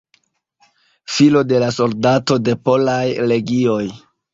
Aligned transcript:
Filo 1.17 1.45
de 1.53 1.61
la 1.67 1.69
soldato 1.77 2.41
de 2.49 2.59
Polaj 2.67 3.07
Legioj. 3.33 3.83